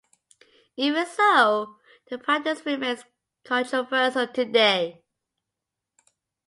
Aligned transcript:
Even 0.77 1.05
so, 1.05 1.75
the 2.09 2.17
practice 2.17 2.65
remains 2.65 3.03
controversial 3.45 4.25
today. 4.27 5.03